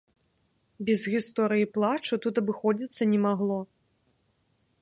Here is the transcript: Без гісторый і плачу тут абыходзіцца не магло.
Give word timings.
Без 0.87 1.01
гісторый 1.15 1.61
і 1.65 1.69
плачу 1.77 2.13
тут 2.25 2.35
абыходзіцца 2.43 3.11
не 3.15 3.19
магло. 3.27 3.59